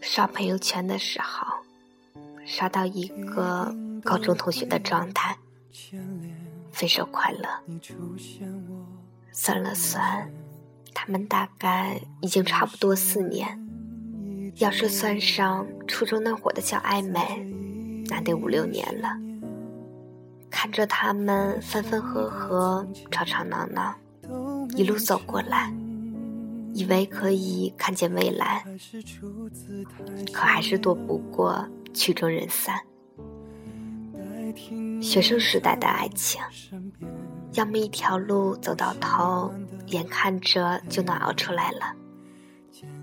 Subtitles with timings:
[0.00, 1.46] 刷朋友圈的时候，
[2.46, 5.36] 刷到一个高中同学的状态，
[6.76, 7.48] 分手快乐。
[9.32, 10.30] 算了算，
[10.92, 13.58] 他们大概已经差不多四年。
[14.56, 17.46] 要是算上初中那会儿的小暧昧，
[18.10, 19.08] 那得五六年了。
[20.50, 23.94] 看着他们分分合合、吵吵闹闹，
[24.76, 25.72] 一路走过来。
[26.74, 28.62] 以为可以看见未来，
[30.30, 32.78] 可还是躲不过曲终人散。
[35.02, 36.40] 学生时代的爱情，
[37.52, 39.52] 要么一条路走到头，
[39.86, 41.94] 眼看着就能熬出来了；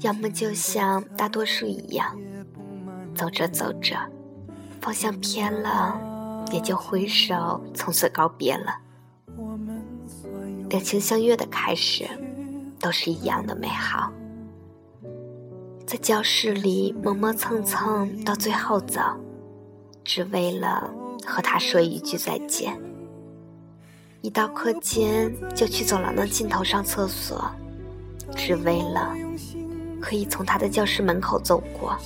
[0.00, 2.16] 要么就像大多数一样，
[3.14, 3.96] 走着走着，
[4.80, 8.78] 方向偏了，也就挥手从此告别了。
[10.68, 12.08] 两情相悦的开始。
[12.78, 14.12] 都是一样的美好，
[15.86, 19.00] 在教室里磨磨蹭蹭到最后走，
[20.04, 20.92] 只为了
[21.26, 22.80] 和他说一句再见。
[24.22, 27.50] 一到课间就去走廊的尽头上厕所，
[28.34, 29.14] 只为了
[30.00, 31.96] 可以从他的教室门口走过。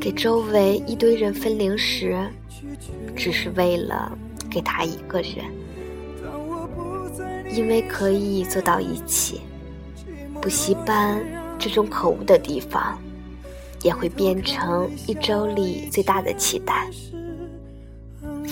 [0.00, 2.18] 给周围一堆人分零食，
[3.16, 4.10] 只是为了
[4.50, 5.44] 给他一个人。
[7.52, 9.40] 因为可以坐到一起，
[10.40, 11.20] 补习班
[11.58, 12.96] 这种可恶的地方，
[13.82, 16.88] 也会变成一周里最大的期待。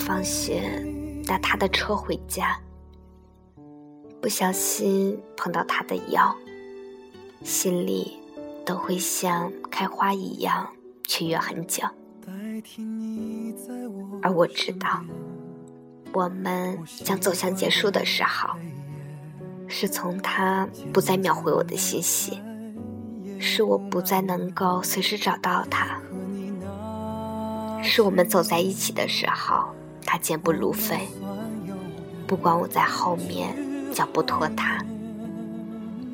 [0.09, 0.83] 放学
[1.27, 2.59] 搭他的车回家，
[4.19, 6.35] 不小心碰到他的腰，
[7.43, 8.17] 心里
[8.65, 10.67] 都会像开花一样
[11.05, 11.83] 雀跃很久。
[14.23, 14.99] 而我知道，
[16.11, 18.49] 我们将走向结束的时候。
[19.67, 22.41] 是从他不再秒回我的信息，
[23.39, 26.01] 是我不再能够随时找到他，
[27.83, 29.69] 是我们走在一起的时候，
[30.11, 31.07] 他健步如飞，
[32.25, 33.55] 不管我在后面
[33.93, 34.83] 脚步拖沓，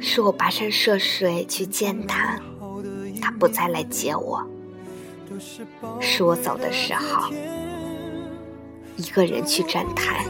[0.02, 2.38] 是我跋山涉水去见他，
[3.22, 4.46] 他不再来接我，
[6.02, 7.32] 是我走的时候，
[8.98, 10.26] 一个人去站台。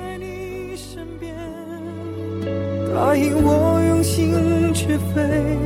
[2.93, 5.57] 答应我用心去飞，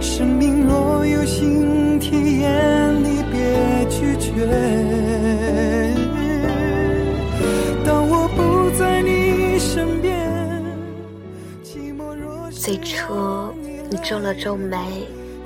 [0.00, 5.39] 生命若有新体验，你别拒绝。
[13.90, 14.78] 你皱了皱眉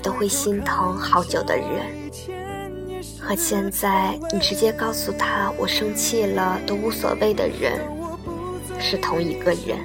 [0.03, 1.67] 都会心疼好久的人，
[3.19, 7.81] 和现在你直接告诉他我生气了都无所谓的人，
[8.79, 9.79] 是同一个人。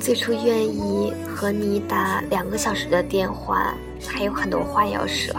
[0.00, 3.74] 最初愿意和你打两个小时的电话，
[4.08, 5.34] 还有很多话要说，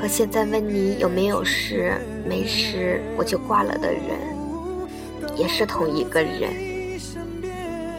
[0.00, 4.02] 和现在问你有没有事，没事我就挂了的人，
[5.36, 6.50] 也是同一个人。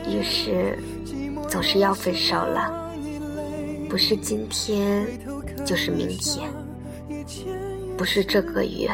[0.09, 0.75] 于是，
[1.57, 2.93] 总是要分手了，
[3.89, 5.07] 不是今天，
[5.65, 6.47] 就是明天，
[7.97, 8.87] 不是这个月，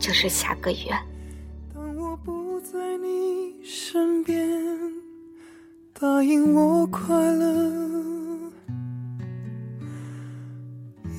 [0.00, 0.78] 就是下个月。
[3.62, 4.36] 身边，
[5.92, 8.50] 答应我快乐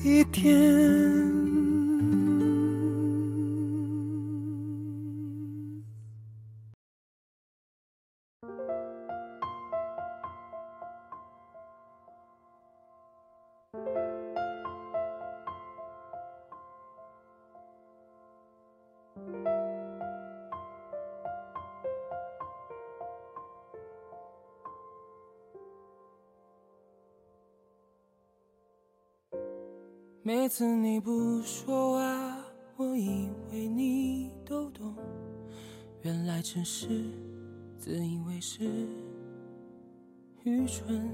[0.04, 1.53] 一点。
[30.26, 32.38] 每次你不说话，
[32.76, 34.96] 我以为你都懂，
[36.00, 36.88] 原来只是
[37.78, 38.64] 自以为是，
[40.44, 41.10] 愚蠢。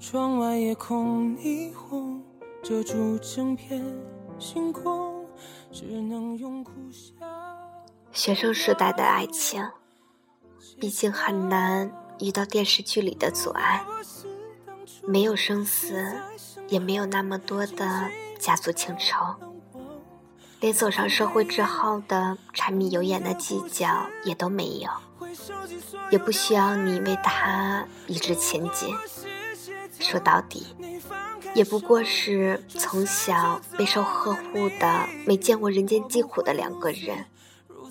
[0.00, 2.20] 窗外夜空霓虹
[2.60, 3.80] 遮住整片
[4.40, 5.24] 星空，
[5.70, 7.14] 只能用苦笑。
[8.10, 9.64] 学生时代的爱情，
[10.80, 11.88] 毕竟很难
[12.18, 13.86] 遇到电视剧里的阻碍。
[15.06, 16.14] 没有生死，
[16.68, 19.36] 也没有那么多的家族情仇，
[20.60, 24.90] 连走上社会之后的柴米油盐的计较也都没有，
[26.10, 28.94] 也不需要你为他一直前进。
[29.98, 30.66] 说到底，
[31.54, 37.26] 也不过是从小备受呵护的、没见过人间疾苦的两个人，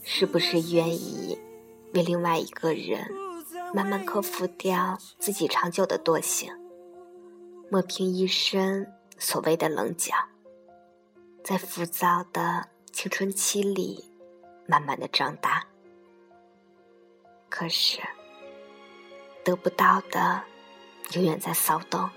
[0.03, 1.39] 是不是愿意
[1.93, 3.09] 为另外一个人
[3.73, 6.53] 慢慢克服掉自己长久的惰性，
[7.69, 10.13] 磨平一身所谓的棱角，
[11.43, 14.05] 在浮躁的青春期里
[14.67, 15.65] 慢慢的长大？
[17.49, 17.99] 可是
[19.43, 20.43] 得不到的。
[21.13, 22.09] 永远在骚动，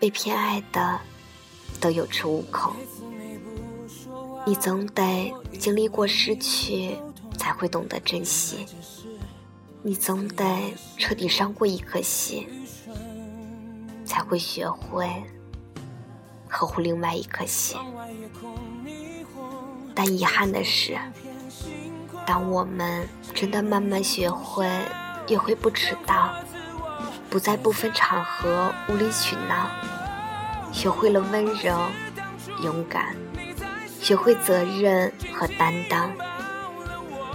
[0.00, 1.00] 被偏爱的
[1.80, 2.74] 都有恃无恐。
[4.44, 6.98] 你总得经历过失去，
[7.38, 8.66] 才会懂得珍惜；
[9.80, 12.48] 你总得彻底伤过一颗心，
[14.08, 15.06] 才会学会
[16.48, 17.78] 呵护另外一颗心。
[19.94, 20.96] 但遗憾的是，
[22.24, 24.66] 当我们真的慢慢学会，
[25.26, 26.30] 也会不迟到。
[27.30, 29.68] 不在不分场合无理取闹，
[30.72, 31.78] 学会了温柔、
[32.62, 33.14] 勇敢，
[34.00, 36.10] 学会责任和担当。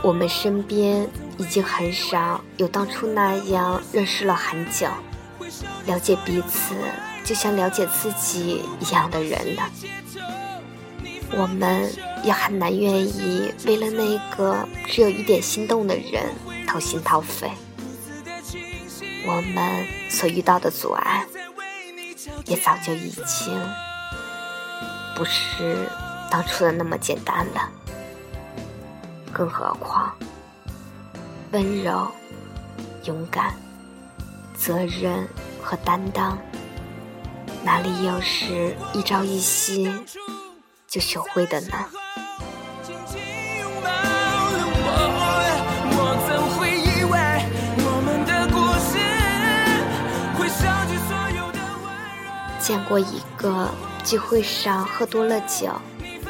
[0.01, 4.87] 我们身边已经很少有当初那样认识了很久、
[5.85, 6.75] 了解彼此
[7.23, 9.69] 就像了解自己一样的人了。
[11.35, 11.91] 我们
[12.23, 16.23] 也很难愿意为了那个只有一点心动的人
[16.67, 17.51] 掏心掏肺。
[19.25, 21.25] 我们所遇到的阻碍，
[22.45, 23.59] 也早就已经
[25.15, 25.87] 不是
[26.29, 27.69] 当初的那么简单了。
[29.31, 30.13] 更何况，
[31.51, 32.11] 温柔、
[33.05, 33.55] 勇敢、
[34.55, 35.27] 责任
[35.63, 36.37] 和担当，
[37.63, 39.89] 哪里又是一朝一夕
[40.87, 41.77] 就学会的呢？
[52.59, 53.69] 见过一个
[54.05, 55.69] 聚会上喝多了酒，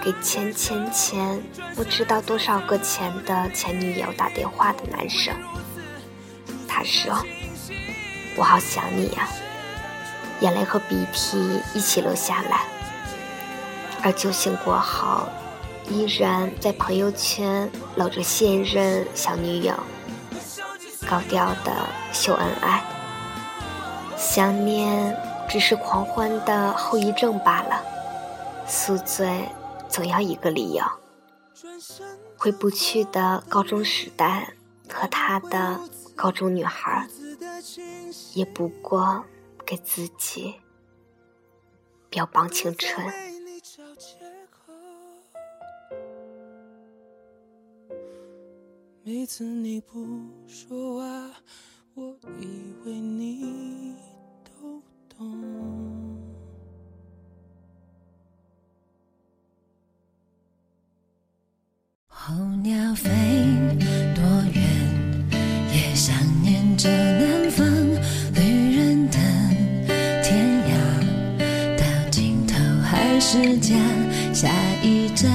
[0.03, 1.39] 给前前前
[1.75, 5.31] 不知道多少个钱的前女友打电话的男生。
[6.67, 7.23] 他说
[8.35, 9.27] ：“我好想你呀。”
[10.41, 12.61] 眼泪和鼻涕一起流下来。
[14.01, 15.27] 而酒醒过后，
[15.87, 19.73] 依然在朋友圈搂着现任小女友，
[21.09, 21.71] 高调的
[22.11, 22.83] 秀恩爱，
[24.17, 25.15] 想念。
[25.49, 27.79] 只是狂欢的后遗症罢了，
[28.65, 29.47] 宿醉
[29.87, 30.83] 总要一个理由。
[32.37, 34.53] 回不去的高中时代
[34.91, 35.79] 和他的
[36.15, 37.07] 高中女孩，
[38.33, 39.23] 也不过
[39.65, 40.55] 给自己
[42.09, 43.05] 标榜青春。
[49.03, 50.05] 每次你不
[50.47, 51.31] 说话，
[51.93, 53.95] 我以为你
[54.45, 56.23] 都懂。
[62.07, 62.33] 候
[62.63, 63.09] 鸟飞
[64.15, 64.23] 多
[64.53, 65.29] 远，
[65.73, 66.89] 也想念着
[73.33, 73.75] 还是家。
[74.31, 74.53] 下
[74.83, 75.31] 一站，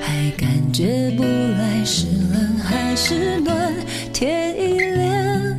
[0.00, 3.74] 还感觉不来是冷还是暖。
[4.10, 5.54] 天一亮，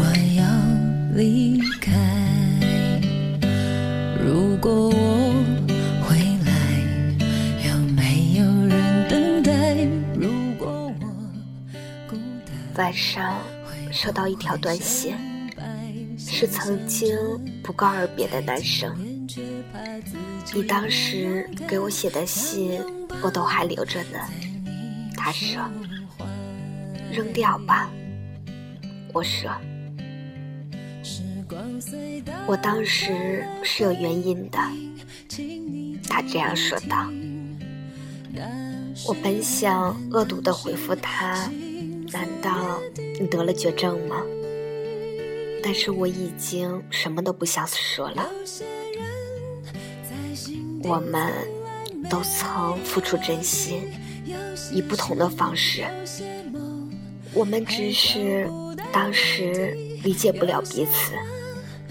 [0.00, 0.04] 我
[0.36, 1.90] 要离开。
[12.76, 13.36] 晚上
[13.92, 15.14] 收到一条短信，
[16.18, 17.14] 是曾经
[17.62, 18.90] 不告而别的男生。
[20.54, 22.80] 你当时给我写的信，
[23.22, 24.18] 我都还留着呢。
[25.16, 25.60] 他说
[27.12, 27.90] ：“扔掉吧。”
[29.12, 29.50] 我说
[32.46, 34.58] ：“我当时是有原因的。”
[36.08, 37.08] 他这样说道。
[39.06, 41.50] 我本想恶毒的回复他。
[42.12, 42.80] 难道
[43.20, 44.20] 你得了绝症吗？
[45.62, 48.28] 但是我已经什么都不想说了。
[50.82, 51.32] 我们
[52.08, 53.82] 都曾付出真心，
[54.72, 55.86] 以不同的方式。
[57.32, 58.48] 我们只是
[58.92, 61.12] 当时理解不了彼此，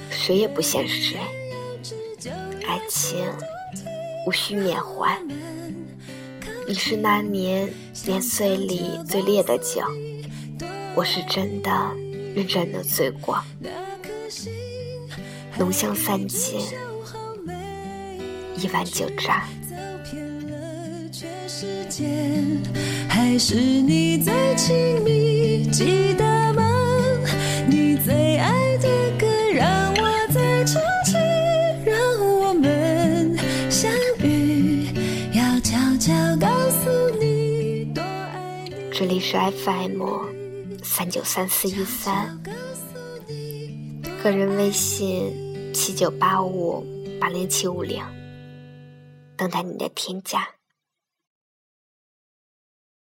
[0.09, 1.17] 谁也不嫌谁。
[2.67, 3.17] 爱情
[4.25, 5.17] 无需缅怀。
[6.67, 7.71] 你是那年
[8.05, 9.81] 年岁里最烈的酒。
[10.95, 11.71] 我是真的
[12.35, 13.41] 认真的醉过，
[15.57, 16.59] 浓香散尽，
[18.61, 19.47] 一碗酒渣。
[23.07, 26.63] 还是你最亲密，记得吗？
[27.67, 28.87] 你最爱的
[29.17, 31.15] 歌，让我再唱起，
[31.85, 31.95] 让
[32.39, 33.37] 我们
[33.69, 33.91] 相
[34.23, 34.87] 遇，
[35.33, 38.75] 要悄悄告诉你，多爱你。
[38.91, 40.01] 这里是 FM
[40.83, 42.39] 三九三四一三，
[44.23, 45.33] 个人微信
[45.73, 46.85] 七九八五
[47.19, 48.01] 八零七五零，
[49.39, 50.58] 等待你的添加。